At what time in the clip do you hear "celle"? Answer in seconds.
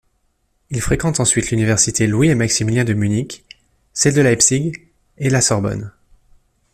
3.93-4.15